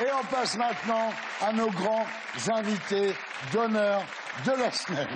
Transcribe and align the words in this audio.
Et 0.00 0.10
on 0.18 0.24
passe 0.34 0.56
maintenant 0.56 1.12
à 1.42 1.52
nos 1.52 1.70
grands 1.70 2.06
invités 2.48 3.14
d'honneur 3.52 4.02
de 4.46 4.52
la 4.52 4.70
semaine. 4.70 5.08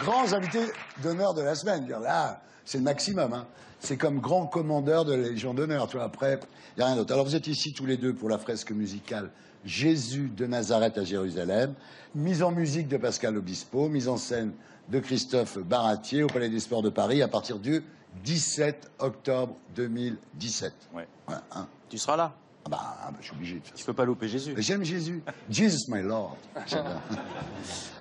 Grands 0.00 0.32
invités 0.32 0.64
d'honneur 1.02 1.34
de 1.34 1.42
la 1.42 1.54
semaine. 1.54 1.88
Là, 1.88 2.40
c'est 2.64 2.78
le 2.78 2.84
maximum. 2.84 3.32
hein. 3.32 3.46
C'est 3.80 3.96
comme 3.96 4.20
grand 4.20 4.46
commandeur 4.46 5.04
de 5.04 5.14
la 5.14 5.28
Légion 5.28 5.54
d'honneur. 5.54 5.88
Tu 5.88 5.96
vois, 5.96 6.04
après, 6.06 6.38
il 6.76 6.78
n'y 6.78 6.82
a 6.84 6.86
rien 6.86 6.96
d'autre. 6.96 7.12
Alors, 7.12 7.24
vous 7.24 7.36
êtes 7.36 7.46
ici 7.46 7.72
tous 7.72 7.86
les 7.86 7.96
deux 7.96 8.14
pour 8.14 8.28
la 8.28 8.38
fresque 8.38 8.72
musicale 8.72 9.30
Jésus 9.64 10.30
de 10.34 10.46
Nazareth 10.46 10.96
à 10.98 11.04
Jérusalem, 11.04 11.74
mise 12.14 12.42
en 12.42 12.50
musique 12.50 12.88
de 12.88 12.96
Pascal 12.96 13.36
Obispo, 13.36 13.88
mise 13.88 14.08
en 14.08 14.16
scène 14.16 14.52
de 14.88 14.98
Christophe 15.00 15.58
Baratier 15.58 16.22
au 16.22 16.26
Palais 16.28 16.48
des 16.48 16.60
Sports 16.60 16.82
de 16.82 16.88
Paris 16.90 17.22
à 17.22 17.28
partir 17.28 17.58
du 17.58 17.82
17 18.24 18.90
octobre 18.98 19.54
2017. 19.76 20.72
Ouais. 20.94 21.06
Voilà, 21.26 21.42
hein. 21.52 21.66
Tu 21.88 21.98
seras 21.98 22.16
là. 22.16 22.32
Ah 22.66 22.68
bah, 22.68 22.78
ah 22.82 23.10
bah, 23.10 23.16
je 23.20 23.26
suis 23.26 23.34
obligé 23.34 23.58
de 23.58 23.64
faire 23.64 23.74
Tu 23.74 23.84
peux 23.84 23.92
pas 23.94 24.04
louper 24.04 24.28
Jésus. 24.28 24.54
J'aime 24.58 24.84
Jésus. 24.84 25.22
Jesus, 25.48 25.86
my 25.90 26.02
Lord. 26.02 26.36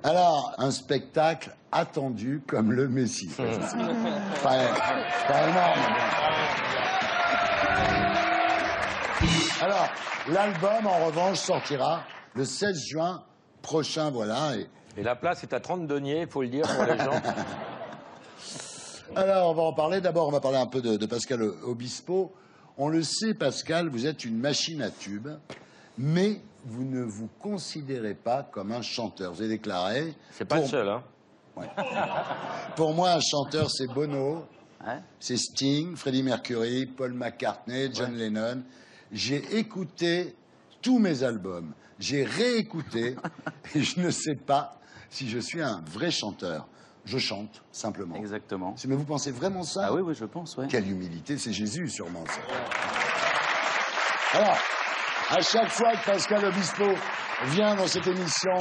Alors, 0.04 0.54
un 0.58 0.72
spectacle 0.72 1.55
attendu 1.72 2.41
comme 2.48 2.72
le 2.73 2.88
Messie. 2.90 3.30
pas, 3.38 3.44
pas 5.27 5.48
énorme. 5.49 5.80
Alors, 9.62 9.88
l'album, 10.30 10.88
en 10.88 11.05
revanche, 11.07 11.38
sortira 11.38 12.04
le 12.35 12.46
16 12.46 12.85
juin 12.88 13.23
prochain, 13.62 14.10
voilà. 14.12 14.55
Et- 14.55 14.68
Et 14.98 15.04
la 15.04 15.16
place 15.16 15.44
est 15.44 15.54
à 15.54 15.60
30 15.60 15.88
deniers, 15.88 16.21
il 16.21 16.27
faut 16.27 16.41
le 16.41 16.48
dire 16.49 16.63
pour 16.66 16.84
les 16.85 16.98
gens. 16.98 17.21
Alors, 19.16 19.51
on 19.51 19.54
va 19.54 19.63
en 19.63 19.73
parler. 19.73 20.01
D'abord, 20.01 20.27
on 20.27 20.32
va 20.32 20.40
parler 20.40 20.57
un 20.57 20.68
peu 20.68 20.82
de, 20.82 20.96
de 20.98 21.05
Pascal 21.05 21.41
Obispo. 21.63 22.34
On 22.82 22.88
le 22.88 23.04
sait, 23.04 23.34
Pascal, 23.34 23.90
vous 23.90 24.08
êtes 24.08 24.24
une 24.24 24.40
machine 24.40 24.82
à 24.82 24.90
tubes, 24.90 25.27
mais 25.98 26.40
vous 26.63 26.85
ne 26.85 27.04
vous 27.04 27.27
considérez 27.40 28.13
pas 28.13 28.41
comme 28.41 28.72
un 28.72 28.82
chanteur. 28.82 29.34
Vous 29.34 29.41
avez 29.41 29.49
déclaré. 29.49 30.13
C'est 30.32 30.46
pas 30.46 30.55
pour, 30.55 30.63
le 30.63 30.70
seul, 30.70 30.88
hein. 30.88 31.04
Pour 32.77 32.94
moi, 32.94 33.12
un 33.12 33.20
chanteur, 33.20 33.70
c'est 33.70 33.88
Bono, 33.88 34.46
Ouais. 34.88 35.02
c'est 35.20 35.35
Sting, 35.35 35.98
Freddie 35.98 36.24
Mercury, 36.24 36.85
Paul 36.85 37.12
McCartney, 37.12 37.90
John 37.94 38.16
Lennon. 38.16 38.63
J'ai 39.12 39.57
écouté 39.57 40.38
tous 40.82 41.00
mes 41.00 41.24
albums. 41.24 41.74
J'ai 42.00 42.24
réécouté 42.24 43.18
et 43.76 43.84
je 43.84 44.00
ne 44.00 44.10
sais 44.10 44.35
pas 44.35 44.80
si 45.10 45.27
je 45.27 45.40
suis 45.40 45.62
un 45.62 45.84
vrai 45.85 46.12
chanteur. 46.12 46.66
Je 47.10 47.18
chante, 47.18 47.63
simplement. 47.71 48.15
Exactement. 48.15 48.76
Mais 48.85 48.96
vous 48.96 49.04
pensez 49.04 49.32
vraiment 49.32 49.63
ça 49.63 49.85
Ah 49.88 49.93
oui, 49.93 50.02
oui, 50.02 50.13
je 50.13 50.26
pense, 50.26 50.55
ouais. 50.57 50.68
Quelle 50.70 50.88
humilité, 50.88 51.40
c'est 51.40 51.51
Jésus 51.51 51.90
sûrement 51.90 52.24
ça. 52.27 52.40
Alors, 54.40 54.57
à 55.32 55.41
chaque 55.41 55.70
fois 55.70 55.93
que 55.93 56.05
Pascal 56.05 56.46
Obispo 56.46 56.85
vient 57.46 57.74
dans 57.74 57.88
cette 57.88 58.05
émission, 58.05 58.51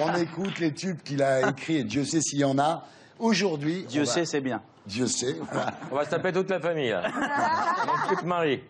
on 0.00 0.14
écoute 0.14 0.60
les 0.60 0.72
tubes 0.72 1.02
qu'il 1.02 1.24
a 1.24 1.48
écrits 1.50 1.78
et 1.78 1.84
Dieu 1.84 2.04
sait 2.04 2.20
s'il 2.20 2.38
y 2.38 2.44
en 2.44 2.56
a. 2.60 2.84
Aujourd'hui, 3.18 3.84
Dieu 3.88 4.04
va- 4.04 4.12
sait, 4.12 4.24
c'est 4.24 4.40
bien. 4.40 4.62
Dieu 4.86 5.08
sait. 5.08 5.34
voilà. 5.50 5.72
On 5.90 5.96
va 5.96 6.04
se 6.04 6.10
taper 6.10 6.32
toute 6.32 6.50
la 6.50 6.60
famille, 6.60 6.90
là. 6.90 7.02
Même 7.10 7.96
toute 8.10 8.22
Marie. 8.22 8.62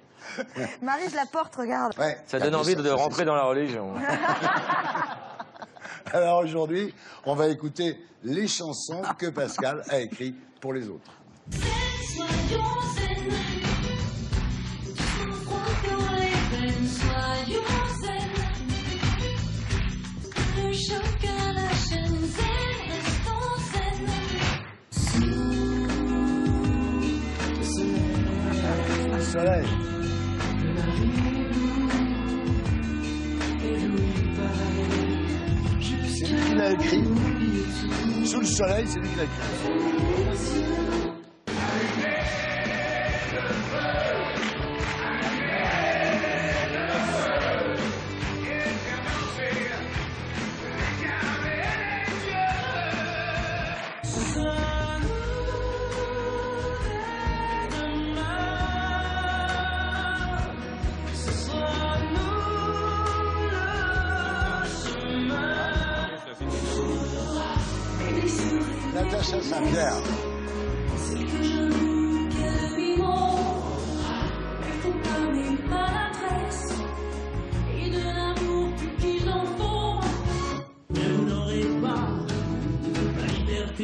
Marie, 0.80 1.10
je 1.10 1.16
la 1.16 1.26
porte, 1.26 1.54
regarde. 1.56 1.92
Ouais, 1.98 2.16
Ça 2.26 2.38
donne 2.40 2.54
envie 2.54 2.76
de 2.76 2.82
ça, 2.82 2.94
rentrer 2.94 3.26
dans 3.26 3.34
la 3.34 3.44
religion. 3.44 3.92
Alors 6.12 6.38
aujourd'hui, 6.38 6.94
on 7.24 7.34
va 7.34 7.48
écouter 7.48 7.98
les 8.24 8.48
chansons 8.48 9.02
que 9.18 9.26
Pascal 9.26 9.82
a 9.88 10.00
écrites 10.00 10.36
pour 10.60 10.72
les 10.72 10.88
autres. 10.88 11.12
Soyons 29.30 29.97
écrit. 36.72 37.04
Sous 38.24 38.40
le 38.40 38.46
soleil, 38.46 38.86
c'est 38.86 39.00
lui 39.00 39.08
qui 39.08 39.16
l'a 39.16 39.24
écrit. 39.24 41.07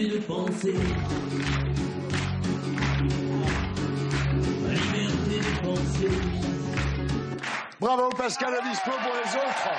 De 0.09 0.19
penser. 0.19 0.75
La 4.62 4.72
liberté 4.72 5.38
de 5.38 5.61
penser. 5.62 6.11
Bravo 7.81 8.09
Pascal 8.11 8.55
Obispo 8.55 8.91
pour 8.91 9.15
les 9.15 9.37
autres. 9.37 9.71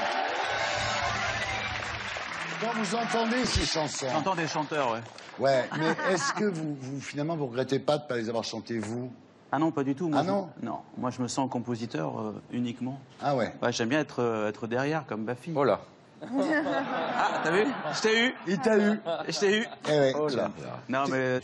Quand 2.61 2.73
vous 2.75 2.95
entendez 2.95 3.45
ces 3.45 3.65
chansons, 3.65 4.07
J'entends 4.11 4.35
des 4.35 4.47
chanteurs, 4.47 4.91
ouais. 4.91 5.01
Ouais, 5.39 5.67
mais 5.77 6.13
est-ce 6.13 6.33
que 6.33 6.45
vous, 6.45 6.75
vous 6.79 6.99
finalement 7.01 7.35
vous 7.35 7.47
regrettez 7.47 7.79
pas 7.79 7.97
de 7.97 8.03
ne 8.03 8.07
pas 8.07 8.17
les 8.17 8.29
avoir 8.29 8.43
chantés 8.43 8.79
vous? 8.79 9.11
Ah 9.51 9.59
non, 9.59 9.71
pas 9.71 9.83
du 9.83 9.95
tout. 9.95 10.09
Moi, 10.09 10.19
Ah 10.21 10.23
je- 10.25 10.29
non? 10.29 10.49
Non, 10.63 10.79
moi 10.97 11.11
je 11.11 11.21
me 11.21 11.27
sens 11.27 11.49
compositeur 11.49 12.19
euh, 12.19 12.41
uniquement. 12.51 12.99
Ah 13.21 13.35
ouais. 13.35 13.53
Ouais, 13.61 13.71
J'aime 13.71 13.89
bien 13.89 13.99
être, 13.99 14.21
euh, 14.21 14.49
être 14.49 14.67
derrière, 14.67 15.05
comme 15.05 15.23
Bafi. 15.25 15.53
Oh 15.55 15.63
là. 15.63 15.79
Ah, 16.27 17.41
t'as 17.43 17.51
vu? 17.51 17.65
Je 17.93 18.01
t'ai 18.01 18.25
eu 18.27 18.35
Il 18.47 18.59
t'a 18.59 18.77
eu. 18.77 18.99
Je 19.29 19.39
t'ai 19.39 19.57
eu 19.59 19.67
Eh 19.87 19.91
ouais, 19.91 20.13
Oh 20.17 20.27
là. 20.29 20.49
Non, 20.89 21.05
mais 21.09 21.39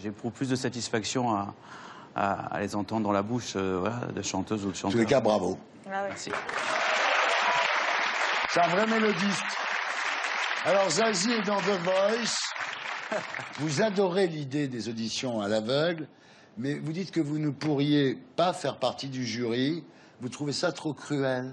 j'éprouve 0.00 0.32
plus 0.32 0.48
de 0.50 0.56
satisfaction 0.56 1.34
à, 1.34 1.54
à, 2.14 2.54
à 2.54 2.60
les 2.60 2.76
entendre 2.76 3.02
dans 3.04 3.12
la 3.12 3.22
bouche 3.22 3.54
euh, 3.56 3.78
voilà, 3.80 4.00
de 4.14 4.22
chanteuses 4.22 4.64
ou 4.64 4.66
de 4.66 4.70
En 4.70 4.72
tous 4.74 4.78
chanteurs. 4.78 4.98
les 5.00 5.06
cas, 5.06 5.20
bravo. 5.20 5.58
Ah 5.86 6.02
ouais. 6.02 6.08
Merci. 6.08 6.30
C'est 8.50 8.60
un 8.60 8.68
vrai 8.68 8.86
mélodiste. 8.86 9.42
Alors 10.66 10.88
Zazie 10.90 11.32
est 11.32 11.42
dans 11.42 11.58
The 11.58 11.78
Voice. 11.82 12.36
Vous 13.58 13.82
adorez 13.82 14.26
l'idée 14.26 14.68
des 14.68 14.88
auditions 14.88 15.40
à 15.40 15.48
l'aveugle, 15.48 16.06
mais 16.58 16.74
vous 16.74 16.92
dites 16.92 17.10
que 17.10 17.20
vous 17.20 17.38
ne 17.38 17.50
pourriez 17.50 18.18
pas 18.36 18.52
faire 18.52 18.76
partie 18.78 19.08
du 19.08 19.24
jury. 19.24 19.84
Vous 20.20 20.28
trouvez 20.28 20.52
ça 20.52 20.72
trop 20.72 20.92
cruel? 20.92 21.52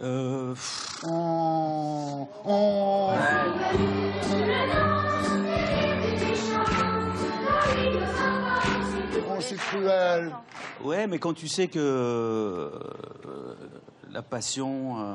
Euh, 0.00 0.54
Oh, 1.06 2.28
oh. 2.44 3.10
Oh, 9.30 9.36
c'est 9.40 9.56
cruel. 9.56 10.32
ouais, 10.84 11.06
mais 11.06 11.18
quand 11.18 11.34
tu 11.34 11.48
sais 11.48 11.68
que 11.68 11.78
euh, 11.78 12.70
la 14.10 14.22
passion 14.22 15.00
euh, 15.00 15.14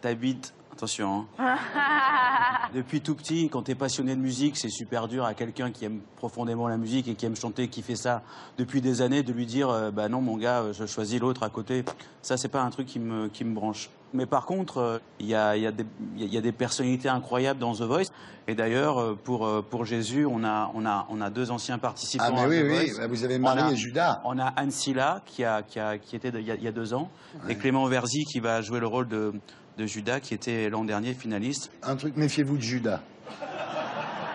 t'habite, 0.00 0.54
attention, 0.72 1.26
hein. 1.38 1.56
depuis 2.74 3.00
tout 3.00 3.14
petit, 3.14 3.48
quand 3.48 3.62
t'es 3.62 3.74
passionné 3.74 4.14
de 4.16 4.20
musique, 4.20 4.56
c'est 4.56 4.70
super 4.70 5.08
dur 5.08 5.24
à 5.24 5.34
quelqu'un 5.34 5.70
qui 5.70 5.84
aime 5.84 6.00
profondément 6.16 6.68
la 6.68 6.76
musique 6.78 7.08
et 7.08 7.14
qui 7.14 7.26
aime 7.26 7.36
chanter, 7.36 7.68
qui 7.68 7.82
fait 7.82 7.96
ça 7.96 8.22
depuis 8.58 8.80
des 8.80 9.02
années, 9.02 9.22
de 9.22 9.32
lui 9.32 9.46
dire, 9.46 9.68
euh, 9.70 9.90
bah 9.90 10.08
non 10.08 10.20
mon 10.22 10.36
gars, 10.36 10.72
je 10.72 10.86
choisis 10.86 11.20
l'autre 11.20 11.42
à 11.42 11.50
côté. 11.50 11.84
Ça, 12.22 12.36
c'est 12.36 12.48
pas 12.48 12.62
un 12.62 12.70
truc 12.70 12.86
qui 12.86 12.98
me, 12.98 13.28
qui 13.28 13.44
me 13.44 13.54
branche. 13.54 13.90
Mais 14.14 14.26
par 14.26 14.44
contre, 14.44 14.78
euh, 14.78 14.98
il 15.20 15.26
y, 15.26 15.34
a, 15.34 15.56
il 15.56 15.62
y, 15.62 15.66
a 15.66 15.72
des- 15.72 15.86
il 16.16 16.20
y 16.20 16.24
a- 16.24 16.26
il 16.26 16.34
y 16.34 16.38
a 16.38 16.40
des 16.42 16.52
personnalités 16.52 17.08
incroyables 17.08 17.58
dans 17.60 17.74
The 17.74 17.82
Voice. 17.82 18.10
Et 18.48 18.54
d'ailleurs, 18.54 18.98
euh, 18.98 19.14
pour, 19.22 19.46
euh, 19.46 19.62
pour 19.62 19.84
Jésus, 19.86 20.26
on 20.26 20.44
a, 20.44 20.70
on, 20.74 20.84
a, 20.84 21.06
on 21.08 21.20
a 21.22 21.30
deux 21.30 21.50
anciens 21.50 21.78
participants. 21.78 22.24
Ah, 22.28 22.32
mais 22.32 22.40
à 22.42 22.48
oui, 22.48 22.58
The 22.60 22.62
oui, 22.64 22.68
Voice. 22.90 22.98
bah, 22.98 23.06
vous 23.06 23.24
avez 23.24 23.38
Marie 23.38 23.60
a- 23.62 23.70
et 23.70 23.76
Judas. 23.76 24.20
On 24.24 24.38
a 24.38 24.46
Anne 24.46 24.70
Silla 24.70 25.22
qui, 25.24 25.44
a, 25.44 25.62
qui, 25.62 25.78
a, 25.78 25.96
qui 25.98 26.16
était 26.16 26.30
de- 26.30 26.40
il 26.40 26.46
y, 26.46 26.50
a, 26.50 26.54
il 26.56 26.62
y 26.62 26.68
a 26.68 26.72
deux 26.72 26.92
ans, 26.92 27.08
et 27.48 27.54
Clément 27.56 27.86
Verzi 27.86 28.24
qui 28.24 28.40
va 28.40 28.60
jouer 28.60 28.80
le 28.80 28.86
rôle 28.86 29.08
de, 29.08 29.32
de 29.78 29.86
Judas, 29.86 30.20
qui 30.20 30.34
était 30.34 30.68
l'an 30.70 30.84
dernier 30.84 31.14
finaliste. 31.14 31.70
Un 31.82 31.96
truc, 31.96 32.16
méfiez-vous 32.16 32.56
de 32.56 32.62
Judas. 32.62 33.00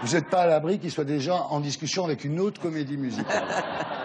Vous 0.03 0.13
n'êtes 0.13 0.29
pas 0.29 0.41
à 0.41 0.47
l'abri 0.47 0.79
qu'il 0.79 0.91
soit 0.91 1.03
déjà 1.03 1.35
en 1.35 1.59
discussion 1.59 2.05
avec 2.05 2.23
une 2.23 2.39
autre 2.39 2.61
comédie 2.61 2.97
musicale. 2.97 3.43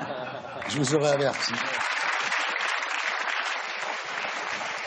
Je 0.69 0.79
vous 0.79 0.95
aurais 0.95 1.13
averti. 1.13 1.53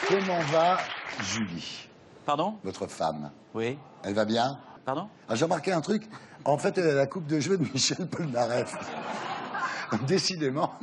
Comment 0.07 0.39
va 0.51 0.77
Julie, 1.21 1.87
Pardon? 2.25 2.57
Votre 2.63 2.87
femme 2.87 3.31
Oui. 3.53 3.77
Elle 4.03 4.13
va 4.13 4.25
bien? 4.25 4.59
Pardon? 4.85 5.07
Ah, 5.27 5.35
J'ai 5.35 5.45
remarqué 5.45 5.71
un 5.71 5.81
truc. 5.81 6.03
En 6.43 6.57
fait, 6.57 6.77
elle 6.77 6.89
a 6.89 6.93
la 6.93 7.07
coupe 7.07 7.25
de 7.27 7.39
cheveux 7.39 7.57
de 7.57 7.63
Michel 7.73 8.07
Polnareff. 8.07 8.75
Décidément, 10.07 10.73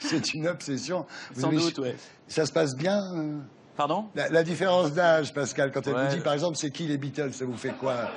c'est- 0.00 0.34
une 0.34 0.48
obsession. 0.48 1.06
Vous 1.34 1.42
Sans 1.42 1.50
doute, 1.50 1.78
ouais. 1.78 1.96
Ça 2.28 2.44
se 2.46 2.52
passe 2.52 2.74
bien 2.74 2.98
euh? 3.14 3.38
Pardon 3.76 4.06
la, 4.14 4.28
la 4.28 4.42
différence 4.42 4.92
d'âge, 4.92 5.32
Pascal, 5.32 5.72
quand 5.72 5.86
elle 5.86 5.94
Ouais. 5.94 6.08
vous 6.08 6.14
dit, 6.16 6.20
par 6.20 6.34
exemple, 6.34 6.56
c'est 6.56 6.70
qui 6.70 6.84
les 6.86 6.98
Beatles, 6.98 7.32
ça 7.32 7.44
vous 7.44 7.56
fait 7.56 7.70
quoi 7.72 8.10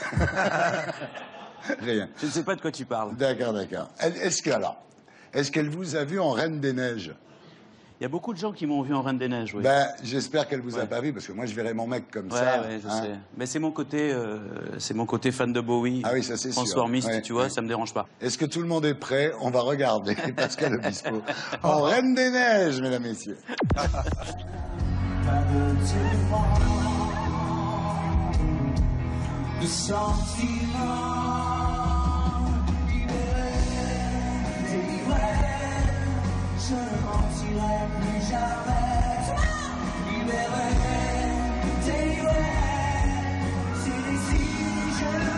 Rien. 1.80 2.08
Je 2.20 2.26
ne 2.26 2.30
sais 2.30 2.44
pas 2.44 2.54
de 2.54 2.60
quoi 2.60 2.70
tu 2.70 2.84
parles. 2.84 3.16
D'accord, 3.16 3.52
d'accord. 3.52 3.88
Est-ce 4.00 4.42
que, 4.42 4.50
alors, 4.50 4.76
est-ce 5.34 5.50
qu'elle 5.50 5.68
vous 5.68 5.96
a 5.96 6.04
vu 6.04 6.20
en 6.20 6.30
Reine 6.30 6.60
des 6.60 6.72
Neiges? 6.72 7.12
Il 8.00 8.04
y 8.04 8.06
a 8.06 8.08
beaucoup 8.08 8.32
de 8.32 8.38
gens 8.38 8.52
qui 8.52 8.64
m'ont 8.64 8.82
vu 8.82 8.94
en 8.94 9.02
Reine 9.02 9.18
des 9.18 9.26
Neiges, 9.28 9.54
oui. 9.54 9.62
Ben, 9.64 9.88
j'espère 10.04 10.46
qu'elle 10.46 10.60
vous 10.60 10.78
a 10.78 10.86
pas 10.86 11.00
vu, 11.00 11.12
parce 11.12 11.26
que 11.26 11.32
moi, 11.32 11.46
je 11.46 11.54
verrais 11.54 11.74
mon 11.74 11.88
mec 11.88 12.08
comme 12.12 12.26
ouais, 12.26 12.38
ça. 12.38 12.60
ouais, 12.62 12.78
je 12.80 12.86
hein. 12.88 13.02
sais. 13.02 13.10
Mais 13.36 13.44
c'est 13.46 13.58
mon 13.58 13.72
côté, 13.72 14.12
euh, 14.12 14.38
c'est 14.78 14.94
mon 14.94 15.04
côté 15.04 15.32
fan 15.32 15.52
de 15.52 15.60
Bowie. 15.60 16.02
Ah 16.04 16.10
oui, 16.14 16.22
ça, 16.22 16.36
c'est 16.36 16.52
sûr. 16.52 16.62
Transformiste, 16.62 17.08
Ouais, 17.08 17.22
tu 17.22 17.32
vois, 17.32 17.44
ouais. 17.44 17.48
ça 17.48 17.60
me 17.60 17.66
dérange 17.66 17.92
pas. 17.92 18.06
Est-ce 18.20 18.38
que 18.38 18.44
tout 18.44 18.60
le 18.60 18.68
monde 18.68 18.84
est 18.84 18.94
prêt? 18.94 19.32
On 19.40 19.50
va 19.50 19.62
regarder 19.62 20.14
Pascal 20.36 20.74
Obispo 20.74 21.22
en 21.64 21.82
Reine 21.82 22.14
des 22.14 22.30
Neiges, 22.30 22.80
mesdames, 22.80 23.02
messieurs. 23.02 23.38
de 29.60 29.66
sentiments 29.66 31.37
je 36.68 36.74
plus 36.74 38.20
jamais. 38.28 38.88
Libéré, 40.10 40.68
délivré, 41.84 42.44
c'est 43.74 44.00
ici 44.12 44.42
je 44.98 45.08
le 45.16 45.32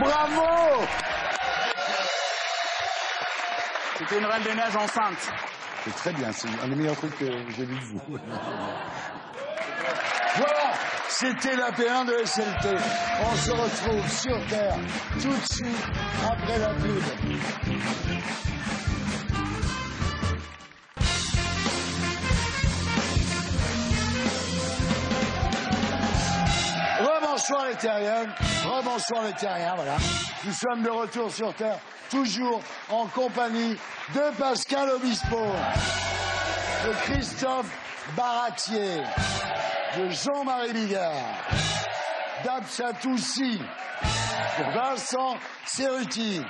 Bravo 0.00 0.50
C'était 3.98 4.18
une 4.18 4.26
Reine 4.26 4.42
des 4.42 4.54
Neiges 4.54 4.76
enceinte. 4.76 5.32
C'est 5.84 5.94
très 5.94 6.12
bien, 6.12 6.32
c'est 6.32 6.48
un 6.62 6.68
des 6.68 6.76
meilleurs 6.76 6.96
trucs 6.96 7.18
que 7.18 7.26
j'ai 7.56 7.64
vu 7.64 7.74
de 7.74 7.84
vous. 7.84 8.00
Voilà, 10.36 10.72
c'était 11.08 11.54
la 11.54 11.70
P1 11.70 12.06
de 12.06 12.24
SLT. 12.24 12.76
On 13.22 13.36
se 13.36 13.50
retrouve 13.52 14.10
sur 14.10 14.46
Terre 14.48 14.76
tout 15.12 15.28
de 15.28 15.46
suite 15.48 15.86
après 16.28 16.58
la 16.58 16.74
pub. 16.74 17.02
Rebonsoir 27.44 27.66
les 27.66 27.76
terriens, 27.76 28.26
rebonsoir 28.64 29.22
les 29.24 29.32
terriens, 29.34 29.74
voilà. 29.76 29.96
Nous 30.46 30.52
sommes 30.52 30.82
de 30.82 30.88
retour 30.88 31.30
sur 31.30 31.52
Terre, 31.54 31.78
toujours 32.10 32.62
en 32.88 33.04
compagnie 33.08 33.76
de 34.14 34.36
Pascal 34.38 34.88
Obispo, 34.88 35.42
de 36.86 36.92
Christophe 37.02 37.66
Baratier, 38.16 39.02
de 39.98 40.08
Jean-Marie 40.08 40.72
Bigard, 40.72 41.12
d'Absatoussi, 42.44 43.58
de 43.58 44.74
Vincent 44.74 45.36
Cerruti, 45.66 46.40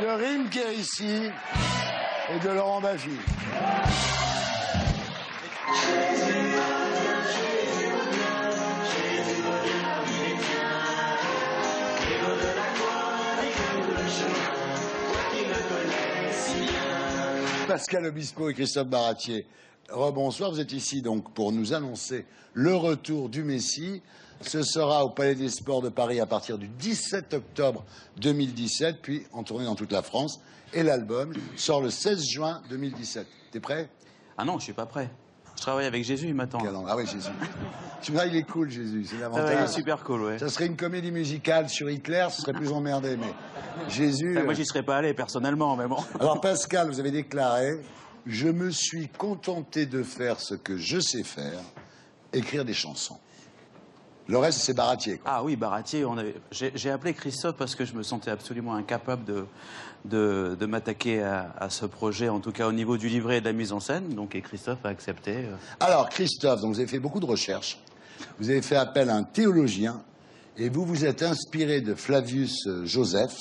de 0.00 0.06
Rim 0.08 0.48
Kérissi 0.50 1.30
et 2.34 2.38
de 2.40 2.48
Laurent 2.48 2.80
Baffy. 2.80 3.20
Pascal 17.74 18.06
Obispo 18.06 18.48
et 18.48 18.54
Christophe 18.54 18.86
Baratier. 18.86 19.48
Rebonsoir, 19.90 20.52
vous 20.52 20.60
êtes 20.60 20.70
ici 20.70 21.02
donc 21.02 21.34
pour 21.34 21.50
nous 21.50 21.72
annoncer 21.72 22.24
le 22.52 22.72
retour 22.76 23.28
du 23.28 23.42
Messie. 23.42 24.00
Ce 24.42 24.62
sera 24.62 25.04
au 25.04 25.10
Palais 25.10 25.34
des 25.34 25.48
Sports 25.48 25.82
de 25.82 25.88
Paris 25.88 26.20
à 26.20 26.26
partir 26.26 26.56
du 26.56 26.68
17 26.68 27.34
octobre 27.34 27.84
2017, 28.18 28.98
puis 29.02 29.24
en 29.32 29.42
tournée 29.42 29.64
dans 29.64 29.74
toute 29.74 29.90
la 29.90 30.02
France. 30.02 30.38
Et 30.72 30.84
l'album 30.84 31.32
sort 31.56 31.82
le 31.82 31.90
16 31.90 32.24
juin 32.24 32.62
2017. 32.70 33.26
T'es 33.50 33.58
prêt? 33.58 33.90
Ah 34.38 34.44
non, 34.44 34.60
je 34.60 34.66
suis 34.66 34.72
pas 34.72 34.86
prêt. 34.86 35.10
Je 35.64 35.70
travaille 35.70 35.86
avec 35.86 36.04
Jésus, 36.04 36.26
il 36.28 36.34
m'attend. 36.34 36.58
Ah 36.86 36.94
oui, 36.94 37.06
Jésus. 37.06 37.30
Tu 38.02 38.12
dis, 38.12 38.18
il 38.26 38.36
est 38.36 38.42
cool, 38.42 38.68
Jésus, 38.68 39.06
c'est 39.08 39.14
Ah 39.16 39.20
l'avantage. 39.22 39.48
ouais, 39.48 39.56
il 39.60 39.64
est 39.64 39.72
super 39.72 40.04
cool, 40.04 40.20
ouais. 40.24 40.38
Ça 40.38 40.50
serait 40.50 40.66
une 40.66 40.76
comédie 40.76 41.10
musicale 41.10 41.70
sur 41.70 41.88
Hitler, 41.88 42.26
ce 42.28 42.42
serait 42.42 42.52
plus 42.52 42.70
emmerdé, 42.70 43.16
mais 43.16 43.32
Jésus. 43.88 44.36
Ah, 44.38 44.42
moi, 44.42 44.52
euh, 44.52 44.56
j'y 44.56 44.66
serais 44.66 44.82
pas 44.82 44.98
allé 44.98 45.14
personnellement, 45.14 45.74
mais 45.74 45.86
bon. 45.86 45.96
Alors 46.20 46.38
Pascal, 46.42 46.88
vous 46.88 47.00
avez 47.00 47.10
déclaré 47.10 47.80
Je 48.26 48.48
me 48.48 48.70
suis 48.70 49.08
contenté 49.08 49.86
de 49.86 50.02
faire 50.02 50.38
ce 50.38 50.54
que 50.54 50.76
je 50.76 51.00
sais 51.00 51.22
faire, 51.22 51.60
écrire 52.34 52.66
des 52.66 52.74
chansons. 52.74 53.16
Le 54.26 54.38
reste, 54.38 54.60
c'est 54.60 54.72
baratier. 54.74 55.18
Quoi. 55.18 55.30
Ah 55.34 55.44
oui, 55.44 55.54
Baratier, 55.54 56.04
on 56.04 56.16
avait... 56.16 56.34
j'ai 56.50 56.90
appelé 56.90 57.12
Christophe 57.12 57.56
parce 57.56 57.74
que 57.74 57.84
je 57.84 57.92
me 57.94 58.02
sentais 58.02 58.30
absolument 58.30 58.74
incapable 58.74 59.24
de, 59.26 59.44
de, 60.06 60.56
de 60.58 60.66
m'attaquer 60.66 61.22
à, 61.22 61.54
à 61.58 61.68
ce 61.68 61.84
projet, 61.84 62.30
en 62.30 62.40
tout 62.40 62.52
cas 62.52 62.66
au 62.66 62.72
niveau 62.72 62.96
du 62.96 63.08
livret 63.08 63.36
et 63.36 63.40
de 63.40 63.46
la 63.46 63.52
mise 63.52 63.72
en 63.72 63.80
scène. 63.80 64.08
Donc, 64.14 64.34
et 64.34 64.40
Christophe 64.40 64.78
a 64.84 64.88
accepté. 64.88 65.32
euh. 65.36 65.56
Alors, 65.80 66.08
Christophe, 66.08 66.62
donc, 66.62 66.72
vous 66.72 66.80
avez 66.80 66.88
fait 66.88 66.98
beaucoup 67.00 67.20
de 67.20 67.26
recherches. 67.26 67.78
Vous 68.38 68.48
avez 68.48 68.62
fait 68.62 68.76
appel 68.76 69.10
à 69.10 69.16
un 69.16 69.24
théologien 69.24 70.00
et 70.56 70.70
vous 70.70 70.86
vous 70.86 71.04
êtes 71.04 71.22
inspiré 71.22 71.80
de 71.82 71.94
Flavius 71.94 72.66
euh, 72.66 72.86
Joseph, 72.86 73.36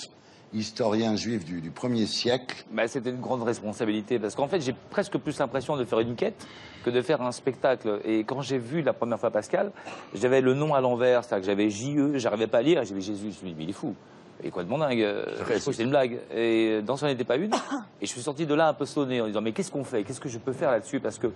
historien 0.54 1.16
juif 1.16 1.46
du, 1.46 1.62
du 1.62 1.72
1er 1.72 2.06
siècle. 2.06 2.66
Bah, 2.72 2.88
C'était 2.88 3.10
une 3.10 3.20
grande 3.22 3.44
responsabilité 3.44 4.20
parce 4.20 4.36
qu'en 4.36 4.48
fait, 4.48 4.62
j'ai 4.62 4.76
presque 4.90 5.18
plus 5.18 5.38
l'impression 5.40 5.76
de 5.78 5.86
faire 5.86 6.00
une 6.00 6.16
quête 6.16 6.46
que 6.84 6.90
de 6.90 7.02
faire 7.02 7.22
un 7.22 7.32
spectacle. 7.32 8.00
Et 8.06 8.24
quand 8.24 8.42
j'ai 8.42 8.58
vu 8.58 8.82
la 8.82 8.94
première 8.94 9.20
fois 9.20 9.32
Pascal, 9.32 9.72
j'avais 10.14 10.42
le 10.42 10.54
nom 10.54 10.74
à 10.74 10.82
l'envers, 10.82 11.24
c'est-à-dire 11.24 11.42
que 11.42 11.52
j'avais 11.52 11.70
JE, 11.70 12.18
j'arrivais 12.18 12.48
pas 12.48 12.60
à 12.60 12.62
lire, 12.62 12.82
et 12.82 12.86
j'ai 12.86 12.94
vu 12.96 13.02
Jésus, 13.02 13.22
je 13.24 13.28
me 13.28 13.32
suis 13.32 13.48
dit, 13.48 13.56
mais 13.58 13.64
il 13.64 13.70
est 13.70 13.74
fou. 13.74 13.96
Il 14.42 14.48
est 14.48 14.52
complètement 14.52 14.80
dingue. 14.80 15.02
euh, 15.02 15.26
c'est 15.60 15.80
une 15.84 15.90
blague. 15.92 16.20
Et 16.36 16.82
dans 16.82 16.98
ce 16.98 17.06
n'en 17.06 17.12
était 17.12 17.24
pas 17.24 17.38
une. 17.38 17.54
Et 18.02 18.06
je 18.06 18.12
suis 18.12 18.22
sorti 18.22 18.46
de 18.46 18.54
là 18.54 18.68
un 18.68 18.74
peu 18.74 18.86
sonné 18.86 19.22
en 19.22 19.28
disant, 19.28 19.42
mais 19.42 19.54
qu'est-ce 19.54 19.72
qu'on 19.72 19.84
fait? 19.86 20.04
Qu'est-ce 20.04 20.20
que 20.20 20.28
je 20.28 20.38
peux 20.40 20.52
faire 20.54 20.72
là-dessus? 20.72 21.00
Parce 21.00 21.18
que 21.18 21.28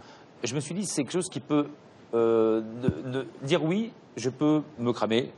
je 0.44 0.54
me 0.56 0.60
suis 0.60 0.74
dit, 0.76 0.86
c'est 0.86 1.04
quelque 1.04 1.14
chose 1.14 1.30
qui 1.30 1.40
peut 1.40 1.68
euh, 2.14 2.62
de- 2.82 3.12
de 3.12 3.28
dire 3.44 3.64
oui, 3.64 3.92
je 4.18 4.30
peux 4.30 4.62
me 4.80 4.92
cramer. 4.92 5.32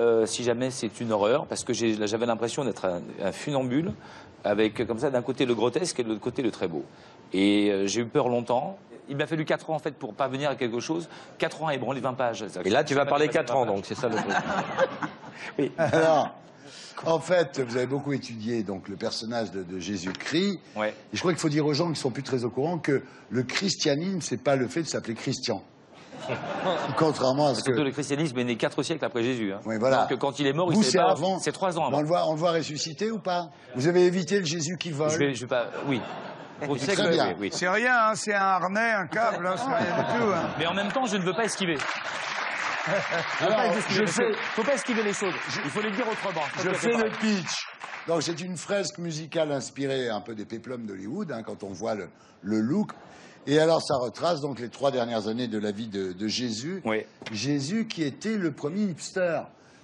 Euh, 0.00 0.26
si 0.26 0.44
jamais 0.44 0.70
c'est 0.70 1.00
une 1.00 1.12
horreur, 1.12 1.46
parce 1.46 1.64
que 1.64 1.72
j'avais 1.72 2.26
l'impression 2.26 2.64
d'être 2.64 2.84
un, 2.84 3.00
un 3.22 3.32
funambule, 3.32 3.92
avec 4.44 4.86
comme 4.86 4.98
ça 4.98 5.10
d'un 5.10 5.22
côté 5.22 5.46
le 5.46 5.54
grotesque 5.54 5.98
et 6.00 6.04
de 6.04 6.08
l'autre 6.08 6.20
côté 6.20 6.42
le 6.42 6.50
très 6.50 6.68
beau. 6.68 6.84
Et 7.32 7.70
euh, 7.70 7.86
j'ai 7.86 8.00
eu 8.02 8.06
peur 8.06 8.28
longtemps. 8.28 8.78
Il 9.08 9.16
m'a 9.16 9.26
fallu 9.26 9.44
4 9.44 9.70
ans 9.70 9.74
en 9.74 9.78
fait 9.78 9.92
pour 9.92 10.14
parvenir 10.14 10.50
à 10.50 10.54
quelque 10.54 10.80
chose. 10.80 11.08
4 11.38 11.62
ans 11.62 11.66
à 11.68 11.74
ébranler 11.74 12.00
20 12.00 12.14
pages. 12.14 12.44
Et 12.64 12.70
là, 12.70 12.84
tu 12.84 12.94
vas 12.94 13.06
parler 13.06 13.28
4 13.28 13.56
ans, 13.56 13.66
donc 13.66 13.86
c'est 13.86 13.94
ça 13.94 14.08
le 14.08 14.16
truc. 14.16 14.26
Oui. 15.58 15.70
Alors, 15.78 16.34
en 17.06 17.20
fait, 17.20 17.60
vous 17.60 17.76
avez 17.76 17.86
beaucoup 17.86 18.12
étudié 18.12 18.64
donc, 18.64 18.88
le 18.88 18.96
personnage 18.96 19.52
de, 19.52 19.62
de 19.62 19.78
Jésus-Christ. 19.78 20.58
Ouais. 20.76 20.90
Et 21.12 21.16
je 21.16 21.20
crois 21.20 21.32
qu'il 21.32 21.40
faut 21.40 21.48
dire 21.48 21.64
aux 21.64 21.72
gens 21.72 21.90
qui 21.92 21.98
sont 21.98 22.10
plus 22.10 22.24
très 22.24 22.44
au 22.44 22.50
courant 22.50 22.78
que 22.78 23.02
le 23.30 23.42
christianisme, 23.44 24.20
c'est 24.20 24.42
pas 24.42 24.56
le 24.56 24.66
fait 24.66 24.82
de 24.82 24.88
s'appeler 24.88 25.14
Christian. 25.14 25.62
Contrairement 26.96 27.48
à 27.48 27.54
ce 27.54 27.62
Surtout 27.62 27.78
que. 27.80 27.84
le 27.84 27.90
christianisme 27.90 28.38
est 28.38 28.44
né 28.44 28.56
4 28.56 28.82
siècles 28.82 29.04
après 29.04 29.22
Jésus. 29.22 29.52
hein. 29.52 29.60
Oui, 29.64 29.76
voilà. 29.78 30.06
Donc 30.10 30.18
quand 30.18 30.38
il 30.38 30.46
est 30.46 30.52
mort, 30.52 30.68
il 30.70 30.76
Vous, 30.76 30.82
c'est 30.82 30.98
mort- 30.98 31.10
avant. 31.10 31.38
C'est 31.38 31.52
3 31.52 31.78
ans 31.78 31.84
On 31.84 31.88
avant. 31.88 32.00
le, 32.00 32.06
voit, 32.06 32.26
on 32.26 32.32
le 32.32 32.38
voit 32.38 32.52
ressusciter 32.52 33.10
ou 33.10 33.18
pas 33.18 33.48
Vous 33.74 33.86
avez 33.88 34.06
évité 34.06 34.38
le 34.40 34.44
Jésus 34.44 34.76
qui 34.78 34.90
vole 34.90 35.10
Je 35.10 35.18
vais, 35.18 35.34
je 35.34 35.40
vais 35.42 35.46
pas. 35.46 35.66
Oui. 35.86 36.00
C'est 36.78 36.98
oui, 37.00 37.16
oui. 37.38 37.50
Rien, 37.68 38.08
hein, 38.08 38.12
c'est 38.16 38.34
un 38.34 38.40
harnais, 38.40 38.90
un 38.90 39.06
câble, 39.06 39.46
hein, 39.46 39.54
c'est 39.56 39.64
rien 39.72 39.96
du 39.96 40.18
tout. 40.18 40.32
hein. 40.32 40.48
Mais 40.58 40.66
en 40.66 40.74
même 40.74 40.90
temps, 40.90 41.06
je 41.06 41.16
ne 41.16 41.22
veux 41.22 41.32
pas 41.32 41.44
esquiver. 41.44 41.78
Alors, 43.40 43.60
Faut 43.60 43.70
pas 43.70 43.76
esquiver 43.76 43.94
je 43.94 44.00
les 44.00 44.06
fais, 44.08 44.22
choses. 44.24 44.36
Faut 44.56 44.62
pas 44.64 44.74
esquiver 44.74 45.02
les 45.04 45.12
choses. 45.12 45.34
Il 45.64 45.70
faut 45.70 45.80
les 45.80 45.92
dire 45.92 46.06
autrement. 46.08 46.40
Je 46.64 46.70
fais 46.70 46.96
le 46.96 47.10
pitch. 47.20 47.66
Donc, 48.08 48.22
c'est 48.24 48.40
une 48.40 48.56
fresque 48.56 48.98
musicale 48.98 49.52
inspirée 49.52 50.08
un 50.08 50.20
peu 50.20 50.34
des 50.34 50.46
péplums 50.46 50.84
d'Hollywood, 50.84 51.30
hein, 51.30 51.42
quand 51.44 51.62
on 51.62 51.72
voit 51.72 51.94
le, 51.94 52.08
le 52.42 52.58
look. 52.60 52.90
Et 53.50 53.58
alors, 53.60 53.80
ça 53.82 53.96
retrace 53.96 54.42
donc 54.42 54.60
les 54.60 54.68
trois 54.68 54.90
dernières 54.90 55.26
années 55.26 55.48
de 55.48 55.56
la 55.56 55.72
vie 55.72 55.86
de, 55.86 56.12
de 56.12 56.28
Jésus. 56.28 56.82
Oui. 56.84 57.06
Jésus 57.32 57.88
qui 57.88 58.02
était 58.02 58.36
le 58.36 58.52
premier 58.52 58.82
hipster. 58.82 59.40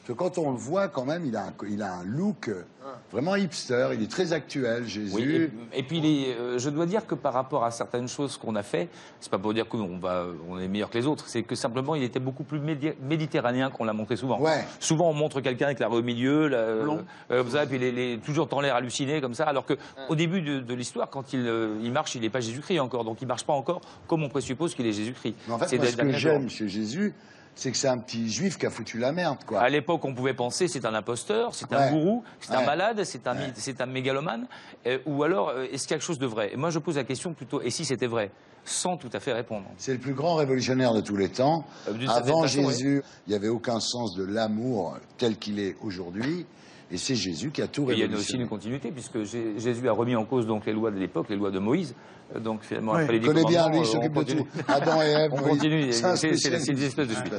Parce 0.07 0.19
que 0.19 0.23
quand 0.23 0.37
on 0.37 0.51
le 0.51 0.59
voit, 0.59 0.89
quand 0.89 1.07
même, 1.07 1.25
il 1.25 1.35
a 1.35 1.47
un, 1.47 1.53
il 1.67 1.81
a 1.81 1.95
un 1.95 2.05
look 2.05 2.49
euh, 2.49 2.63
vraiment 3.11 3.37
hipster. 3.37 3.89
Il 3.95 4.03
est 4.03 4.11
très 4.11 4.35
actuel, 4.35 4.87
Jésus. 4.87 5.15
Oui, 5.15 5.49
et, 5.73 5.79
et 5.79 5.83
puis 5.83 5.99
les, 6.03 6.35
euh, 6.39 6.59
je 6.59 6.69
dois 6.69 6.85
dire 6.85 7.07
que 7.07 7.15
par 7.15 7.33
rapport 7.33 7.65
à 7.65 7.71
certaines 7.71 8.07
choses 8.07 8.37
qu'on 8.37 8.55
a 8.55 8.63
fait, 8.63 8.91
c'est 9.19 9.31
pas 9.31 9.39
pour 9.39 9.55
dire 9.55 9.67
qu'on 9.67 9.97
va, 9.97 10.27
on 10.51 10.59
est 10.59 10.69
meilleur 10.69 10.91
que 10.91 10.99
les 10.99 11.07
autres, 11.07 11.27
c'est 11.27 11.43
que 11.43 11.55
simplement 11.55 11.95
il 11.95 12.03
était 12.03 12.21
beaucoup 12.21 12.45
plus 12.45 12.59
médi- 12.59 12.93
méditerranéen 13.03 13.71
qu'on 13.71 13.85
l'a 13.85 13.95
montré 13.95 14.17
souvent. 14.17 14.39
Ouais. 14.43 14.67
Souvent 14.79 15.09
on 15.09 15.15
montre 15.15 15.41
quelqu'un 15.41 15.65
avec 15.67 15.79
la 15.79 15.89
rue 15.89 16.01
au 16.01 16.03
milieu, 16.03 16.49
la, 16.49 16.59
euh, 16.59 16.97
comme 17.31 17.49
ça, 17.49 17.65
et 17.65 17.67
puis 17.67 17.79
les, 17.79 17.91
les- 17.91 18.19
toujours 18.19 18.47
dans 18.47 18.61
l'air 18.61 18.75
halluciné 18.75 19.23
comme 19.23 19.33
ça, 19.35 19.45
alors 19.45 19.65
que 19.65 19.73
au 20.11 20.15
début 20.17 20.43
de, 20.43 20.61
de 20.61 20.75
l'histoire, 20.75 21.09
quand 21.09 21.33
il, 21.33 21.47
euh, 21.47 21.77
il 21.83 21.93
marche, 21.93 22.15
il 22.15 22.21
n'est 22.21 22.29
pas 22.29 22.41
Jésus-Christ 22.41 22.79
encore, 22.79 23.05
donc 23.05 23.23
il 23.23 23.27
marche 23.27 23.45
pas 23.47 23.55
encore 23.55 23.81
comme 24.07 24.23
on 24.23 24.29
présuppose 24.29 24.75
qu'il 24.75 24.85
est 24.87 24.93
Jésus-Christ. 24.93 25.35
En 25.51 25.59
fait, 25.59 25.79
moi, 25.79 25.87
ce 25.87 25.97
que 25.97 26.13
j'aime 26.13 26.51
chez 26.51 26.69
Jésus, 26.69 27.15
c'est 27.55 27.71
que 27.71 27.77
c'est 27.77 27.89
un 27.89 27.99
petit 27.99 28.31
juif 28.31 28.59
qui 28.59 28.67
a 28.67 28.71
foutu 28.71 28.99
la 28.99 29.13
merde, 29.13 29.39
quoi. 29.47 29.61
À 29.61 29.69
l'époque, 29.69 30.05
on 30.05 30.15
pouvait 30.15 30.35
penser 30.35 30.69
c'est 30.69 30.85
un 30.85 30.95
imposteur, 30.95 31.55
c'est 31.55 31.71
Ouais. 31.71 31.77
un 31.77 31.91
gourou, 31.91 32.25
c'est 32.41 32.53
un 32.55 32.59
Ouais. 32.61 32.67
malade, 32.67 33.05
c'est 33.05 33.27
un, 33.27 33.37
c'est 33.55 33.81
un 33.81 33.87
mégalomane, 33.87 34.47
euh, 34.87 34.99
ou 35.07 35.23
alors 35.23 35.51
euh, 35.51 35.67
est-ce 35.73 35.87
quelque 35.87 36.05
chose 36.05 36.19
de 36.19 36.27
vrai? 36.27 36.51
Et 36.53 36.57
moi, 36.57 36.71
je 36.71 36.79
pose 36.79 36.97
la 36.97 37.05
question 37.05 37.33
plutôt 37.33 37.61
et 37.63 37.71
si 37.71 37.85
c'était 37.85 38.07
vrai, 38.07 38.31
sans 38.65 38.97
tout 38.97 39.11
à 39.13 39.21
fait 39.21 39.33
répondre. 39.33 39.67
C'est 39.77 39.93
le 39.93 39.99
plus 39.99 40.15
grand 40.15 40.35
révolutionnaire 40.37 40.95
de 40.95 41.01
tous 41.01 41.17
les 41.17 41.29
temps. 41.29 41.65
Euh, 41.89 41.93
Avant 42.09 42.43
façon, 42.43 42.69
Jésus, 42.71 43.03
il 43.27 43.31
n'y 43.31 43.37
avait 43.37 43.49
aucun 43.49 43.79
sens 43.81 44.15
de 44.17 44.25
l'amour 44.25 44.97
tel 45.19 45.37
qu'il 45.39 45.59
est 45.61 45.77
aujourd'hui. 45.83 46.47
Et 46.91 46.99
c'est 46.99 47.15
Jésus 47.15 47.51
qui 47.51 47.63
a 47.63 47.67
tout 47.67 47.91
Et 47.91 47.95
il 47.95 47.99
y 47.99 48.03
a 48.03 48.05
aussi 48.05 48.09
révolutionné. 48.09 48.43
une 48.45 48.49
continuité 48.49 48.91
puisque 48.91 49.23
Jé- 49.25 49.55
Jésus 49.59 49.89
a 49.89 49.93
remis 49.93 50.15
en 50.17 50.25
cause 50.25 50.47
donc 50.47 50.67
les 50.67 50.73
lois 50.73 50.91
de 50.91 50.99
l'époque, 50.99 51.27
les 51.31 51.37
lois 51.37 51.51
de 51.51 51.59
Moïse. 51.59 51.95
Euh, 52.35 52.39
Donc 52.41 52.63
finalement, 52.63 52.93
Oui. 52.93 53.03
après 53.03 53.15
les 53.15 53.21
connaît 53.21 53.45
bien, 53.45 53.69
lui, 53.71 53.79
il 53.79 53.87
s'occupe 53.87 54.13
on 54.17 54.21
de 54.21 54.25
continue. 54.25 54.45
tout. 54.45 54.59
Adam 54.69 55.03
et 55.03 55.07
Ève, 55.07 55.31
On 55.35 55.37
continue, 55.43 55.93
C'est 55.93 56.17
c'est- 56.17 56.37
c'est 56.37 56.51
la- 56.51 56.61
c'est 56.61 56.73
une 56.73 56.83
espèce 56.83 57.09
de 57.09 57.15
suite. 57.15 57.33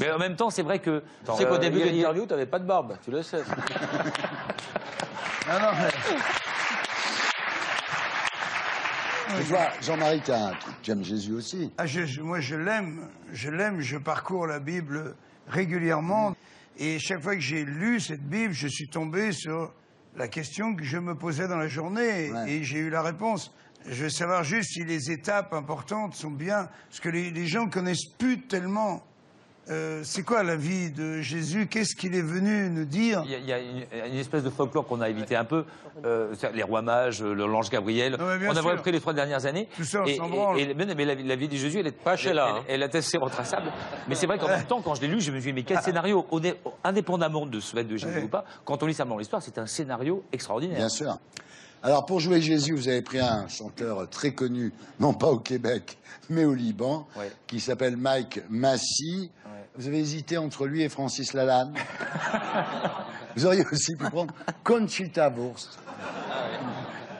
Mais 0.00 0.10
en 0.10 0.18
même 0.18 0.36
temps, 0.36 0.50
c'est 0.50 0.62
vrai 0.62 0.78
que. 0.78 1.02
Tu 1.26 1.32
sais 1.36 1.44
qu'au 1.46 1.54
euh, 1.54 1.58
début 1.58 1.80
de 1.80 1.84
l'interview, 1.86 2.26
t'avais 2.26 2.46
pas 2.46 2.58
de 2.58 2.66
barbe, 2.66 2.96
tu 3.04 3.10
le 3.10 3.22
sais. 3.22 3.38
Non, 5.48 5.58
non, 5.60 5.70
mais- 5.78 6.16
Mais 9.38 9.44
toi, 9.44 9.58
Jean-Marie, 9.82 10.22
tu 10.82 10.90
aimes 10.90 11.04
Jésus 11.04 11.32
aussi. 11.32 11.72
Ah, 11.78 11.86
je- 11.86 12.04
je- 12.06 12.20
moi, 12.22 12.40
je 12.40 12.56
l'aime. 12.56 13.08
Je 13.32 13.50
l'aime. 13.50 13.80
Je 13.80 13.96
parcours 13.98 14.46
la 14.46 14.60
Bible 14.60 15.14
régulièrement. 15.48 16.34
Et 16.78 16.98
chaque 16.98 17.22
fois 17.22 17.34
que 17.34 17.40
j'ai 17.40 17.64
lu 17.64 18.00
cette 18.00 18.28
Bible, 18.28 18.52
je 18.52 18.68
suis 18.68 18.88
tombé 18.88 19.32
sur 19.32 19.72
la 20.14 20.28
question 20.28 20.74
que 20.74 20.84
je 20.84 20.98
me 20.98 21.14
posais 21.14 21.48
dans 21.48 21.56
la 21.56 21.68
journée. 21.68 22.30
Ouais. 22.30 22.50
Et 22.50 22.64
j'ai 22.64 22.78
eu 22.78 22.90
la 22.90 23.02
réponse. 23.02 23.52
Je 23.86 24.04
veux 24.04 24.10
savoir 24.10 24.44
juste 24.44 24.72
si 24.72 24.84
les 24.84 25.10
étapes 25.10 25.52
importantes 25.52 26.14
sont 26.14 26.30
bien. 26.30 26.68
Parce 26.88 27.00
que 27.00 27.08
les, 27.08 27.30
les 27.30 27.46
gens 27.46 27.68
connaissent 27.68 28.12
plus 28.18 28.42
tellement. 28.46 29.02
Euh, 29.68 30.00
c'est 30.04 30.22
quoi 30.22 30.42
la 30.42 30.56
vie 30.56 30.90
de 30.90 31.20
Jésus? 31.22 31.66
Qu'est-ce 31.66 31.96
qu'il 31.96 32.14
est 32.14 32.22
venu 32.22 32.70
nous 32.70 32.84
dire? 32.84 33.22
Il 33.24 33.30
y 33.32 33.34
a, 33.34 33.38
il 33.38 33.46
y 33.48 33.52
a 33.52 33.58
une, 33.58 34.12
une 34.12 34.18
espèce 34.18 34.42
de 34.44 34.50
folklore 34.50 34.86
qu'on 34.86 35.00
a 35.00 35.08
évité 35.08 35.34
un 35.36 35.44
peu, 35.44 35.64
euh, 36.04 36.32
c'est 36.38 36.52
les 36.54 36.62
rois 36.62 36.82
mages, 36.82 37.22
le- 37.22 37.34
l'ange 37.34 37.68
Gabriel. 37.70 38.12
Non, 38.18 38.24
on 38.48 38.50
a 38.56 38.60
sûr. 38.60 38.70
repris 38.70 38.92
les 38.92 39.00
trois 39.00 39.12
dernières 39.12 39.44
années. 39.46 39.68
Tout 39.76 39.84
ça, 39.84 40.02
on 40.02 40.06
et, 40.06 40.16
s'en 40.16 40.54
et- 40.56 40.74
mais, 40.74 40.86
mais 40.94 41.04
la, 41.04 41.14
la 41.16 41.36
vie 41.36 41.48
de 41.48 41.56
Jésus, 41.56 41.80
elle 41.80 41.88
est 41.88 41.92
Pas 41.92 42.16
chez 42.16 42.32
là, 42.32 42.46
Elle, 42.48 42.56
hein. 42.56 42.64
elle 42.68 42.82
est 42.82 42.94
assez 42.94 43.18
retraçable. 43.18 43.72
Mais 44.08 44.14
c'est 44.14 44.26
vrai 44.26 44.38
qu'en 44.38 44.48
même 44.48 44.66
temps, 44.66 44.80
quand 44.82 44.94
je 44.94 45.00
l'ai 45.00 45.08
lu, 45.08 45.20
je 45.20 45.32
me 45.32 45.40
suis 45.40 45.50
dit, 45.50 45.54
mais 45.54 45.62
quel 45.64 45.80
scénario, 45.80 46.24
au- 46.30 46.40
indépendamment 46.84 47.46
de 47.46 47.58
ce 47.60 47.74
fait 47.74 47.84
de 47.84 47.96
Jésus 47.96 48.18
Ouais. 48.18 48.22
ou 48.24 48.28
pas, 48.28 48.44
quand 48.64 48.82
on 48.82 48.86
lit 48.86 48.94
simplement 48.94 49.18
l'histoire, 49.18 49.42
c'est 49.42 49.58
un 49.58 49.66
scénario 49.66 50.22
extraordinaire. 50.32 50.76
Bien 50.78 50.88
sûr. 50.88 51.18
Alors, 51.82 52.06
pour 52.06 52.20
jouer 52.20 52.40
Jésus, 52.40 52.72
vous 52.74 52.88
avez 52.88 53.02
pris 53.02 53.20
un 53.20 53.46
chanteur 53.48 54.08
très 54.10 54.32
connu, 54.32 54.72
non 54.98 55.12
pas 55.14 55.28
au 55.28 55.38
Québec, 55.38 55.98
mais 56.30 56.44
au 56.44 56.54
Liban, 56.54 57.06
Ouais. 57.16 57.30
qui 57.46 57.60
s'appelle 57.60 57.96
Mike 57.96 58.40
Massy. 58.48 59.30
Ouais. 59.44 59.55
Vous 59.78 59.86
avez 59.88 59.98
hésité 59.98 60.38
entre 60.38 60.66
lui 60.66 60.82
et 60.82 60.88
Francis 60.88 61.32
Lalanne. 61.34 61.74
vous 63.36 63.46
auriez 63.46 63.64
aussi 63.70 63.94
pu 63.96 64.04
prendre 64.10 64.32
Conchita 64.64 65.28
Wurst. 65.30 65.78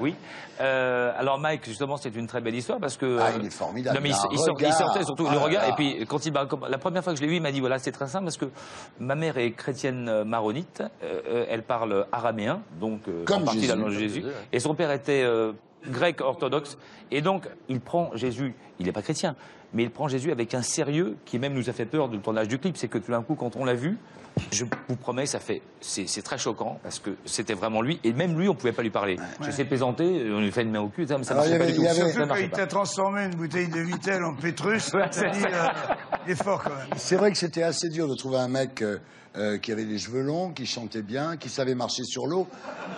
Oui. 0.01 0.15
Euh, 0.59 1.13
alors 1.19 1.39
Mike, 1.39 1.67
justement, 1.67 1.99
c'est 1.99 2.15
une 2.15 2.27
très 2.27 2.41
belle 2.41 2.55
histoire 2.55 2.79
parce 2.81 2.97
que. 2.97 3.19
Ah, 3.21 3.27
euh, 3.27 3.39
il 3.41 3.47
est 3.47 3.51
formidable. 3.51 3.97
Non, 3.97 4.03
mais 4.03 4.09
Il 4.11 4.15
sort- 4.39 4.59
sortait 4.73 5.05
surtout 5.05 5.27
Ah 5.29 5.33
le 5.35 5.39
regard. 5.39 5.63
là. 5.65 5.69
Et 5.69 5.73
puis, 5.75 6.07
quand 6.07 6.25
il 6.25 6.33
la 6.33 6.79
première 6.79 7.05
fois 7.05 7.13
que 7.13 7.19
je 7.19 7.23
l'ai 7.25 7.29
vu, 7.29 7.37
il 7.37 7.43
m'a 7.43 7.53
dit 7.53 7.61
voilà, 7.61 7.79
c'est 7.79 7.93
très 7.93 8.07
simple 8.09 8.25
parce 8.25 8.39
que 8.39 8.47
ma 8.99 9.15
mère 9.15 9.37
est 9.37 9.53
chrétienne 9.53 10.09
euh, 10.09 10.25
maronite. 10.25 10.83
euh, 11.03 11.45
elle 11.51 11.63
parle 11.63 12.07
araméen, 12.11 12.63
donc 12.81 13.03
euh, 13.09 13.25
Comme 13.27 13.43
en 13.43 13.45
partie 13.47 13.61
Jésus. 13.61 13.69
la 13.73 13.77
langue 13.77 13.93
de 13.93 13.99
Jésus. 13.99 14.25
Et 14.53 14.61
son 14.61 14.75
père 14.75 14.91
était 14.93 15.27
grec 15.91 16.21
orthodoxe. 16.21 16.79
Et 17.11 17.21
donc, 17.21 17.49
il 17.69 17.81
prend 17.81 18.11
Jésus. 18.15 18.55
Il 18.79 18.87
n'est 18.87 18.93
pas 18.93 19.03
chrétien, 19.03 19.37
mais 19.73 19.85
il 19.85 19.91
prend 19.91 20.09
Jésus 20.09 20.31
avec 20.33 20.55
un 20.55 20.63
sérieux 20.63 21.17
qui 21.25 21.39
même 21.39 21.55
nous 21.55 21.69
a 21.71 21.73
fait 21.73 21.87
peur 21.87 22.09
du 22.09 22.19
tournage 22.19 22.49
du 22.49 22.59
clip. 22.59 22.77
C'est 22.77 22.89
que 22.89 22.99
tout 22.99 23.11
d'un 23.13 23.23
coup, 23.23 23.35
quand 23.35 23.57
on 23.57 23.65
l'a 23.65 23.75
vu, 23.75 23.97
je 24.53 24.65
vous 24.89 24.97
promets, 24.97 25.25
ça 25.25 25.39
fait, 25.41 25.63
c'est 25.81 26.07
c'est 26.07 26.21
très 26.21 26.37
choquant 26.37 26.79
parce 26.83 26.99
que 26.99 27.11
c'était 27.25 27.55
vraiment 27.55 27.81
lui. 27.81 27.99
Et 28.05 28.13
même 28.13 28.39
lui, 28.39 28.51
on 28.51 28.55
pouvait 28.55 28.73
pas 28.73 28.83
lui 28.83 28.91
parler. 28.91 29.17
J'essaie 29.41 29.65
de 29.65 29.69
plaisanter, 29.69 30.31
on 30.31 30.41
lui 30.41 30.53
fait 30.53 30.61
une 30.63 30.73
main 30.73 30.81
au 30.81 30.89
cul, 30.89 31.07
ça, 31.07 31.17
mais 31.17 31.25
ça 31.25 31.33
Alors, 31.33 31.45
marchait 31.47 31.59
pas 31.59 31.67
du 31.67 31.73
tout. 31.75 31.81
il 31.81 31.85
y 31.85 31.89
avait- 31.89 32.01
Ça 32.01 32.11
Surtout 32.13 32.29
quand 32.29 32.35
il 32.37 32.51
t'a 32.51 32.67
transformé 32.67 33.25
une 33.25 33.35
bouteille 33.35 33.69
de 33.69 33.81
Vittel 33.81 34.23
en 34.25 34.35
Pétrus, 34.35 34.93
Ouais, 34.93 35.09
dit, 35.09 35.21
euh, 35.25 35.69
il 36.27 36.33
est 36.33 36.43
fort 36.43 36.63
quand 36.63 36.69
même. 36.77 36.89
C'est 36.97 37.17
vrai 37.17 37.33
que 37.33 37.39
c'était 37.39 37.63
assez 37.63 37.89
dur 37.89 38.09
de 38.09 38.15
trouver 38.15 38.37
un 38.37 38.49
mec 38.49 38.83
euh, 38.83 38.99
euh, 39.37 39.59
qui 39.59 39.73
avait 39.73 39.85
les 39.85 39.99
cheveux 39.99 40.23
longs, 40.23 40.51
qui 40.53 40.67
chantait 40.67 41.03
bien, 41.03 41.37
qui 41.37 41.49
savait 41.49 41.75
marcher 41.75 42.05
sur 42.05 42.27
l'eau. 42.27 42.49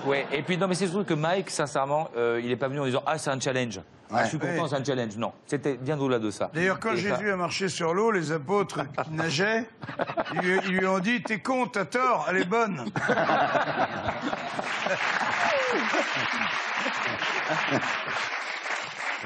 Ouais, 0.06 0.26
et 0.32 0.42
puis 0.42 0.56
non, 0.56 0.68
mais 0.68 0.74
c'est 0.74 0.86
surtout 0.86 1.04
que 1.04 1.14
Mike, 1.14 1.50
sincèrement, 1.50 2.08
euh, 2.16 2.40
il 2.42 2.50
est 2.50 2.56
pas 2.56 2.68
venu 2.68 2.80
en 2.80 2.84
disant 2.86 3.02
ah 3.06 3.18
c'est 3.18 3.30
un 3.30 3.40
challenge. 3.40 3.80
Ah, 4.10 4.24
je 4.24 4.28
suis 4.30 4.38
content, 4.38 4.62
Ouais. 4.62 4.68
c'est 4.70 4.76
un 4.76 4.84
challenge. 4.84 5.16
Non, 5.18 5.32
c'était 5.46 5.76
bien 5.76 5.98
au-delà 6.00 6.18
de 6.18 6.30
ça. 6.30 6.50
D'ailleurs, 6.54 6.80
quand 6.80 6.92
Et 6.92 6.96
ça- 7.02 7.16
Jésus 7.16 7.30
a 7.30 7.36
marché 7.36 7.68
sur 7.68 7.92
l'eau, 7.92 8.10
les 8.10 8.32
apôtres 8.32 8.80
qui 9.04 9.10
nageaient, 9.10 9.68
ils 10.34 10.40
lui, 10.40 10.58
ils 10.66 10.76
lui 10.78 10.86
ont 10.86 10.98
dit 10.98 11.22
T'es 11.22 11.40
con, 11.40 11.66
t'as 11.66 11.84
tort, 11.84 12.26
elle 12.30 12.38
est 12.38 12.44
bonne. 12.46 12.84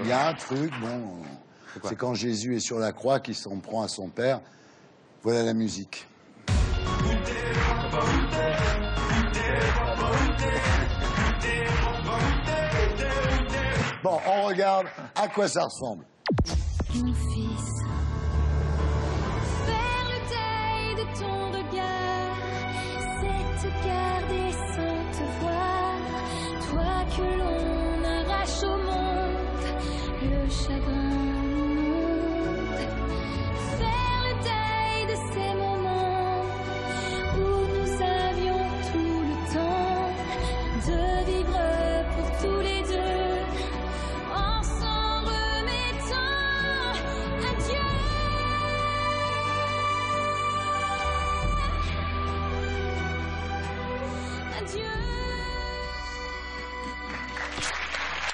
Il 0.01 0.07
y 0.09 0.13
a 0.13 0.29
un 0.29 0.35
truc, 0.35 0.73
bon, 0.81 1.19
c'est 1.85 1.97
quand 1.97 2.15
Jésus 2.15 2.57
est 2.57 2.61
sur 2.61 2.79
la 2.79 2.93
croix 2.93 3.21
qu'il 3.21 3.35
s'en 3.35 3.59
prend 3.59 3.83
à 3.83 3.89
son 3.89 4.09
père. 4.09 4.41
Voilà 5.23 5.43
la 5.43 5.55
musique. 5.55 6.07
Bon, 14.03 14.19
on 14.27 14.47
regarde 14.49 14.87
à 15.15 15.29
quoi 15.29 15.47
ça 15.47 15.65
ressemble. 15.65 16.05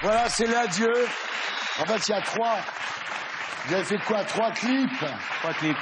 Voilà, 0.01 0.29
c'est 0.29 0.47
l'adieu. 0.47 0.93
En 1.79 1.85
fait, 1.85 2.07
il 2.07 2.11
y 2.11 2.13
a 2.13 2.21
trois. 2.21 2.57
Vous 3.65 3.73
avez 3.73 3.83
fait 3.83 3.97
quoi? 3.99 4.23
Trois 4.23 4.51
clips? 4.51 5.05
Trois 5.41 5.53
clips. 5.53 5.77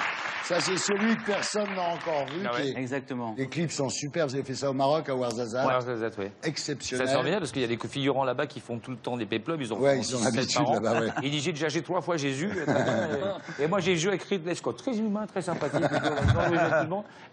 Ça, 0.48 0.62
c'est 0.62 0.78
celui 0.78 1.18
que 1.18 1.26
personne 1.26 1.68
n'a 1.76 1.90
encore 1.90 2.26
vu. 2.28 2.46
Ah 2.50 2.54
ouais. 2.56 2.74
Exactement. 2.78 3.36
Les 3.38 3.48
clips 3.50 3.72
sont 3.72 3.90
super. 3.90 4.28
Vous 4.28 4.36
avez 4.36 4.46
fait 4.46 4.56
ça 4.56 4.70
au 4.70 4.74
Maroc, 4.74 5.10
à 5.10 5.14
Ouarzazate. 5.16 5.66
Ça, 5.84 6.20
ouais. 6.22 6.32
Exceptionnel. 6.44 7.06
Ça 7.06 7.14
sort 7.14 7.24
bien 7.24 7.40
parce 7.40 7.52
qu'il 7.52 7.62
y 7.62 7.66
a 7.66 7.68
des 7.68 7.78
figurants 7.78 8.24
là-bas 8.24 8.48
qui 8.48 8.62
font 8.62 8.80
tout 8.80 8.92
le 8.92 8.98
temps 8.98 9.18
des 9.18 9.26
péplums. 9.26 9.60
Ils 9.60 9.74
ont 9.74 9.80
Ouais, 9.80 9.98
ils 9.98 10.06
sont 10.06 10.18
17 10.20 10.38
habitués 10.38 10.60
par 10.64 10.70
an. 10.70 10.74
là-bas, 10.76 11.00
ouais. 11.02 11.12
Il 11.24 11.32
dit 11.32 11.42
j'ai 11.42 11.52
déjà 11.52 11.68
j'ai 11.68 11.82
trois 11.82 12.00
fois 12.00 12.16
Jésus. 12.16 12.50
euh, 12.56 12.64
très 12.66 12.84
bien, 12.84 13.10
et, 13.60 13.64
et 13.64 13.68
moi 13.68 13.80
j'ai 13.82 13.98
joué 13.98 14.12
avec 14.12 14.24
Ridley 14.24 14.56
Scott, 14.56 14.78
très 14.78 14.98
humain, 14.98 15.26
très 15.28 15.42
sympathique. 15.42 15.84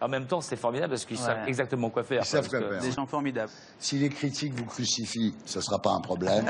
En 0.01 0.09
même 0.09 0.27
temps, 0.27 0.41
c'est 0.41 0.57
formidable 0.57 0.91
parce 0.95 1.05
qu'ils 1.05 1.17
Ouais. 1.19 1.23
savent 1.25 1.47
exactement 1.49 1.91
quoi 1.91 2.03
faire. 2.03 2.23
Ils 2.23 2.27
savent 2.27 2.49
quoi 2.49 2.59
faire. 2.61 2.81
Des 2.81 2.91
gens 2.91 3.07
formidables. 3.07 3.51
Si 3.79 3.97
les 3.97 4.09
critiques 4.09 4.55
vous 4.55 4.65
crucifient, 4.67 5.35
ce 5.45 5.59
ne 5.59 5.63
sera 5.63 5.79
pas 5.81 5.91
un 5.91 6.01
problème. 6.01 6.45